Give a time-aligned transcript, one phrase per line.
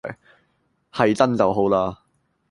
[0.91, 1.95] 係真就好喇